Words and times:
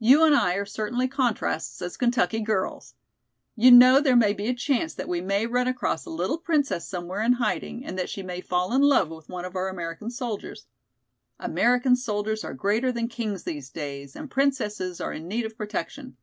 You 0.00 0.24
and 0.24 0.34
I 0.34 0.54
are 0.54 0.64
certainly 0.66 1.06
contrasts 1.06 1.80
as 1.80 1.96
Kentucky 1.96 2.40
girls! 2.40 2.96
You 3.54 3.70
know 3.70 4.00
there 4.00 4.16
may 4.16 4.32
be 4.32 4.48
a 4.48 4.52
chance 4.52 4.98
we 5.06 5.20
may 5.20 5.46
run 5.46 5.68
across 5.68 6.04
a 6.04 6.10
little 6.10 6.38
princess 6.38 6.88
somewhere 6.88 7.22
in 7.22 7.34
hiding 7.34 7.86
and 7.86 7.96
that 7.96 8.10
she 8.10 8.24
may 8.24 8.40
fall 8.40 8.72
in 8.74 8.82
love 8.82 9.10
with 9.10 9.28
one 9.28 9.44
of 9.44 9.54
our 9.54 9.68
American 9.68 10.10
soldiers. 10.10 10.66
American 11.38 11.94
soldiers 11.94 12.42
are 12.42 12.52
greater 12.52 12.90
than 12.90 13.06
kings 13.06 13.44
these 13.44 13.70
days, 13.70 14.16
and 14.16 14.28
princesses 14.28 15.00
are 15.00 15.12
in 15.12 15.28
need 15.28 15.46
of 15.46 15.56
protection. 15.56 16.16